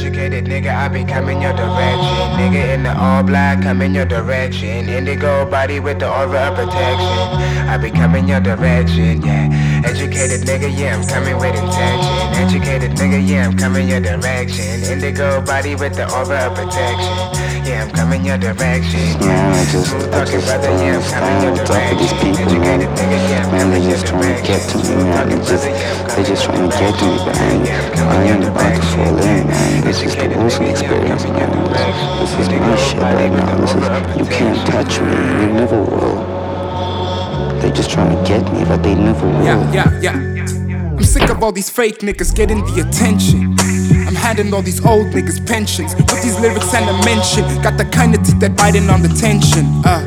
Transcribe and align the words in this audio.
Educated 0.00 0.46
nigga, 0.46 0.74
I 0.74 0.88
be 0.88 1.04
coming 1.04 1.42
your 1.42 1.52
direction. 1.52 2.24
Nigga 2.40 2.72
in 2.74 2.84
the 2.84 2.96
all 2.98 3.22
black, 3.22 3.60
coming 3.60 3.94
your 3.94 4.06
direction. 4.06 4.88
Indigo 4.88 5.44
body 5.44 5.78
with 5.78 5.98
the 5.98 6.08
aura 6.08 6.48
of 6.48 6.54
protection. 6.56 7.68
I 7.68 7.76
be 7.76 7.90
coming 7.90 8.26
your 8.26 8.40
direction, 8.40 9.20
yeah. 9.20 9.52
Educated 9.84 10.48
nigga, 10.48 10.72
yeah, 10.74 10.96
I'm 10.96 11.06
coming 11.06 11.36
with 11.36 11.54
intention. 11.54 12.16
Educated 12.40 12.92
nigga, 12.92 13.20
yeah, 13.28 13.46
I'm 13.46 13.58
coming 13.58 13.88
your 13.90 14.00
direction. 14.00 14.82
Indigo 14.84 15.42
body 15.44 15.74
with 15.74 15.94
the 15.94 16.08
aura 16.16 16.48
of 16.48 16.54
protection. 16.56 17.59
Yeah, 17.80 17.86
I'm 17.86 17.92
coming 17.94 18.24
your 18.26 18.36
direction. 18.36 19.00
Man, 19.20 19.54
I 19.56 19.64
just, 19.72 19.94
I 20.12 20.24
just 20.26 20.46
don't 20.48 20.84
understand 20.84 21.56
the 21.56 21.64
talk 21.64 21.92
of 21.92 21.98
these 21.98 22.12
people, 22.20 22.60
man. 22.60 22.80
Man, 23.50 23.70
they 23.70 23.80
just 23.80 24.06
trying 24.06 24.36
to 24.36 24.42
get 24.46 24.68
to 24.68 24.76
me, 24.76 24.96
man. 24.96 25.28
They 25.28 25.36
just, 25.36 25.64
they 26.14 26.22
just 26.22 26.44
trying 26.44 26.68
to 26.68 26.76
get 26.76 26.98
to 26.98 27.04
me, 27.08 27.16
but 27.24 27.36
I 27.36 27.48
ain't, 28.28 28.44
about 28.44 28.76
to 28.76 28.82
fall 28.82 29.16
in, 29.16 29.46
man. 29.48 29.84
This 29.84 30.02
is 30.02 30.14
the 30.14 30.28
Wilson 30.28 30.64
experience, 30.66 31.24
man. 31.24 31.48
This, 32.20 32.32
this 32.36 32.48
is 32.48 32.60
my 32.60 32.76
shit 32.76 33.00
right 33.00 33.32
now. 33.32 33.56
This 33.56 33.70
is, 33.70 34.18
you 34.18 34.26
can't 34.26 34.60
touch 34.68 35.00
me. 35.00 35.16
You 35.40 35.52
never 35.54 35.82
will. 35.82 36.20
They 37.62 37.70
just 37.70 37.90
trying 37.90 38.14
to 38.14 38.28
get 38.28 38.44
me, 38.52 38.64
but 38.64 38.82
they 38.82 38.94
never 38.94 39.26
will. 39.26 39.42
Yeah, 39.42 39.72
yeah, 39.72 40.00
yeah. 40.02 40.40
I'm 40.98 41.04
sick 41.04 41.30
of 41.30 41.42
all 41.42 41.52
these 41.52 41.70
fake 41.70 42.00
niggas 42.00 42.34
getting 42.34 42.62
the 42.66 42.86
attention. 42.86 43.56
I'm 44.38 44.54
all 44.54 44.62
these 44.62 44.78
old 44.86 45.08
niggas 45.08 45.44
pensions. 45.44 45.92
With 45.96 46.22
these 46.22 46.38
lyrics 46.38 46.72
and 46.72 46.88
a 46.88 46.94
mention. 47.04 47.42
Got 47.62 47.76
the 47.76 47.84
kind 47.84 48.14
of 48.14 48.22
teeth 48.22 48.38
that 48.38 48.56
biting 48.56 48.88
on 48.88 49.02
the 49.02 49.08
tension. 49.08 49.66
Uh. 49.82 50.06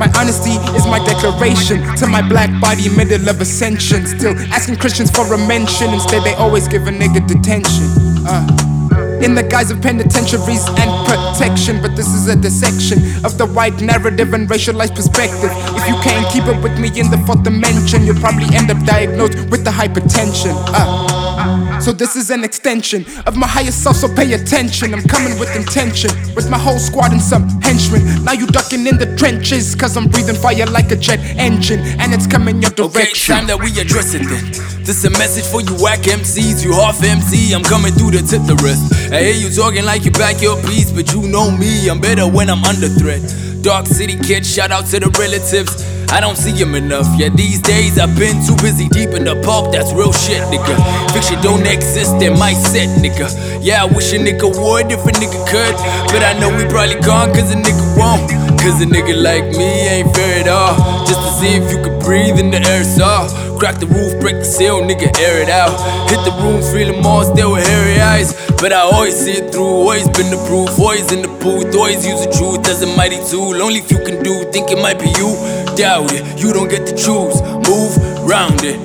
My 0.00 0.08
honesty 0.16 0.56
is 0.72 0.86
my 0.88 1.04
declaration 1.04 1.84
to 2.00 2.06
my 2.06 2.26
black 2.26 2.48
body, 2.60 2.88
middle 2.88 3.28
of 3.28 3.40
ascension. 3.40 4.06
Still 4.06 4.32
asking 4.56 4.76
Christians 4.76 5.10
for 5.10 5.28
a 5.32 5.38
mention, 5.46 5.92
instead, 5.92 6.24
they 6.24 6.32
always 6.34 6.66
give 6.66 6.88
a 6.88 6.90
nigga 6.90 7.20
detention. 7.28 7.84
Uh. 8.24 9.20
In 9.20 9.34
the 9.34 9.42
guise 9.42 9.70
of 9.70 9.82
penitentiaries 9.82 10.64
and 10.80 10.88
protection, 11.36 11.82
but 11.82 11.94
this 11.94 12.08
is 12.08 12.28
a 12.28 12.36
dissection 12.36 12.98
of 13.24 13.36
the 13.36 13.46
white 13.46 13.80
narrative 13.80 14.32
and 14.32 14.48
racialized 14.48 14.94
perspective. 14.94 15.50
If 15.76 15.86
you 15.88 15.94
can't 16.02 16.26
keep 16.32 16.44
up 16.44 16.62
with 16.62 16.78
me 16.78 16.88
in 16.98 17.10
the 17.10 17.18
fourth 17.26 17.42
dimension, 17.42 18.04
you'll 18.06 18.20
probably 18.20 18.46
end 18.56 18.70
up 18.70 18.82
diagnosed 18.86 19.50
with 19.50 19.62
the 19.64 19.70
hypertension. 19.70 20.54
Uh. 20.68 21.80
So 21.80 21.92
this 21.92 22.16
is 22.16 22.30
an 22.30 22.42
extension 22.42 23.04
of 23.26 23.36
my 23.36 23.46
higher 23.46 23.70
self, 23.70 23.96
so 23.96 24.08
pay 24.14 24.32
attention. 24.32 24.94
I'm 24.94 25.02
coming 25.02 25.38
with 25.38 25.54
intention, 25.54 26.10
with 26.34 26.48
my 26.48 26.58
whole 26.58 26.78
squad 26.78 27.12
and 27.12 27.20
some 27.20 27.48
henchmen. 27.60 28.24
Now 28.24 28.32
you 28.32 28.46
ducking 28.46 28.86
in 28.86 28.96
the 28.96 29.14
trenches, 29.16 29.74
cause 29.74 29.96
I'm 29.96 30.08
breathing 30.08 30.36
fire 30.36 30.66
like 30.66 30.90
a 30.90 30.96
jet 30.96 31.20
engine, 31.36 31.80
and 32.00 32.14
it's 32.14 32.26
coming 32.26 32.62
your 32.62 32.72
Okay, 32.72 32.88
direction. 32.88 33.34
time 33.36 33.46
that 33.48 33.60
we 33.60 33.78
address 33.78 34.14
it 34.14 34.22
then. 34.24 34.75
This 34.86 35.02
a 35.04 35.10
message 35.10 35.50
for 35.50 35.60
you 35.60 35.74
whack 35.82 36.06
MCs, 36.06 36.62
you 36.62 36.72
half 36.72 37.02
MC. 37.02 37.52
I'm 37.52 37.64
coming 37.64 37.92
through 37.92 38.12
the 38.12 38.54
rest. 38.62 39.10
I 39.12 39.18
hear 39.18 39.34
you 39.34 39.50
talking 39.50 39.84
like 39.84 40.04
you 40.04 40.12
back 40.12 40.40
your 40.40 40.54
piece, 40.62 40.92
but 40.92 41.12
you 41.12 41.26
know 41.26 41.50
me, 41.50 41.88
I'm 41.90 42.00
better 42.00 42.22
when 42.22 42.48
I'm 42.48 42.62
under 42.62 42.86
threat. 42.86 43.18
Dark 43.62 43.86
City 43.86 44.16
kid, 44.16 44.46
shout 44.46 44.70
out 44.70 44.86
to 44.94 45.00
the 45.00 45.10
relatives. 45.18 45.82
I 46.12 46.20
don't 46.20 46.36
see 46.36 46.52
him 46.52 46.76
enough. 46.76 47.08
Yeah, 47.18 47.30
these 47.30 47.60
days 47.60 47.98
I've 47.98 48.16
been 48.16 48.38
too 48.46 48.54
busy 48.62 48.86
deep 48.86 49.10
in 49.10 49.24
the 49.24 49.34
pulp. 49.42 49.72
That's 49.72 49.92
real 49.92 50.12
shit, 50.12 50.38
nigga. 50.54 50.78
Fiction 51.10 51.42
don't 51.42 51.66
exist 51.66 52.22
in 52.22 52.38
my 52.38 52.52
set, 52.52 52.86
nigga. 53.02 53.26
Yeah, 53.60 53.82
I 53.82 53.86
wish 53.86 54.12
a 54.12 54.22
nigga 54.22 54.46
would 54.54 54.86
if 54.92 55.02
a 55.02 55.10
nigga 55.18 55.40
could. 55.50 55.74
But 56.14 56.22
I 56.22 56.38
know 56.38 56.54
we 56.54 56.62
probably 56.70 57.02
can't, 57.02 57.34
cause 57.34 57.50
a 57.50 57.58
nigga 57.58 57.98
won't. 57.98 58.45
Cause 58.66 58.82
a 58.82 58.84
nigga 58.84 59.14
like 59.22 59.44
me 59.56 59.86
ain't 59.86 60.12
fair 60.12 60.40
at 60.40 60.48
all. 60.48 60.74
Just 61.06 61.20
to 61.22 61.30
see 61.38 61.54
if 61.54 61.70
you 61.70 61.80
could 61.84 62.02
breathe 62.02 62.36
in 62.36 62.50
the 62.50 62.58
air, 62.66 62.82
saw. 62.82 63.30
Crack 63.60 63.78
the 63.78 63.86
roof, 63.86 64.20
break 64.20 64.42
the 64.42 64.44
seal, 64.44 64.82
nigga, 64.82 65.06
air 65.20 65.40
it 65.40 65.48
out. 65.48 65.70
Hit 66.10 66.18
the 66.26 66.34
room, 66.42 66.60
feel 66.74 66.92
them 66.92 67.06
all 67.06 67.22
still 67.22 67.52
with 67.52 67.64
hairy 67.64 68.00
eyes. 68.00 68.34
But 68.58 68.72
I 68.72 68.80
always 68.80 69.14
see 69.14 69.38
it 69.38 69.52
through, 69.52 69.62
always 69.62 70.08
been 70.08 70.34
the 70.34 70.44
proof, 70.50 70.76
always 70.80 71.12
in 71.12 71.22
the 71.22 71.28
booth, 71.28 71.76
always 71.76 72.04
use 72.04 72.26
the 72.26 72.32
truth 72.32 72.66
as 72.66 72.82
a 72.82 72.90
mighty 72.96 73.22
tool. 73.30 73.54
Only 73.54 73.78
if 73.78 73.88
you 73.92 74.02
can 74.02 74.20
do, 74.24 74.42
think 74.50 74.72
it 74.72 74.82
might 74.82 74.98
be 74.98 75.14
you. 75.14 75.38
Doubt 75.78 76.10
it, 76.10 76.26
you 76.36 76.52
don't 76.52 76.68
get 76.68 76.88
to 76.88 76.94
choose. 76.98 77.38
Move 77.70 77.94
round 78.26 78.64
it. 78.64 78.82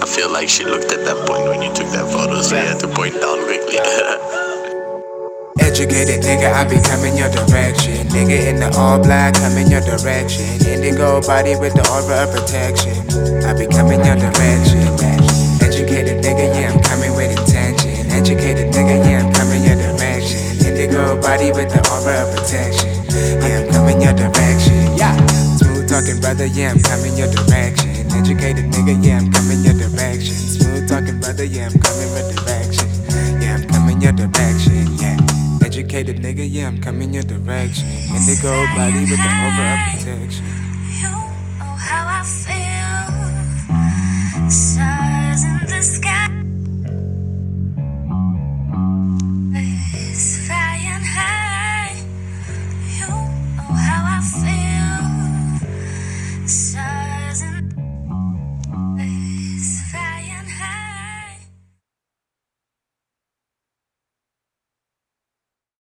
I 0.00 0.06
feel 0.08 0.32
like 0.32 0.48
she 0.48 0.64
looked 0.64 0.90
at 0.96 1.04
that 1.04 1.28
point 1.28 1.44
when 1.44 1.60
you 1.60 1.68
took 1.76 1.92
that 1.92 2.08
photo, 2.10 2.40
so 2.40 2.56
you 2.56 2.62
had 2.62 2.80
to 2.80 2.88
point 2.88 3.20
down 3.20 3.44
quickly. 3.44 3.76
Educated 5.76 6.24
nigga, 6.24 6.48
I 6.56 6.64
be 6.64 6.80
coming 6.80 7.20
your 7.20 7.28
direction. 7.28 8.08
Nigga 8.08 8.48
in 8.48 8.56
the 8.64 8.72
all 8.80 8.96
black, 8.96 9.36
coming 9.36 9.68
your 9.68 9.84
direction. 9.84 10.48
Indigo 10.64 11.20
body 11.20 11.52
with 11.60 11.76
the 11.76 11.84
aura 11.92 12.24
of 12.24 12.32
protection. 12.32 12.96
I 13.44 13.52
be 13.52 13.68
coming 13.68 14.00
your 14.00 14.16
direction. 14.16 14.80
Educated 15.60 16.24
nigga, 16.24 16.48
yeah, 16.56 16.72
I'm 16.72 16.80
coming 16.80 17.12
with 17.12 17.28
intention. 17.28 18.08
Educated 18.08 18.72
nigga, 18.72 19.04
yeah, 19.04 19.20
I'm 19.20 19.28
coming 19.36 19.68
your 19.68 19.76
direction. 19.76 20.64
Indigo 20.64 21.20
body 21.20 21.52
with 21.52 21.68
the 21.68 21.84
aura 21.92 22.24
of 22.24 22.32
protection. 22.32 22.96
Yeah, 23.44 23.60
I'm 23.60 23.68
coming 23.68 24.00
your 24.00 24.16
direction. 24.16 24.96
Yeah, 24.96 25.12
smooth 25.60 25.92
talking 25.92 26.24
brother, 26.24 26.48
yeah, 26.48 26.72
I'm 26.72 26.80
coming 26.80 27.20
your 27.20 27.28
direction. 27.28 27.92
Educated 28.16 28.72
nigga, 28.72 28.96
yeah, 29.04 29.20
I'm 29.20 29.28
coming 29.28 29.60
your 29.60 29.76
direction. 29.76 30.40
Smooth 30.40 30.88
talking 30.88 31.20
brother, 31.20 31.44
yeah, 31.44 31.68
I'm 31.68 31.76
coming 31.76 32.08
your 32.16 32.32
direction. 32.32 32.95
Dedicated 35.96 36.22
nigga, 36.22 36.46
yeah, 36.46 36.68
I'm 36.68 36.78
coming 36.78 37.14
your 37.14 37.22
direction. 37.22 37.88
Indigo 38.14 38.52
body 38.76 39.00
with 39.00 39.16
the 39.16 39.32
over 39.46 39.76
protection. 39.96 40.44
You 40.44 41.04
know 41.04 41.72
how 41.80 42.20
I 42.20 42.22
feel. 42.22 42.55